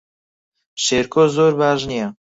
[0.83, 2.07] شێرکۆ زۆر باش نییە.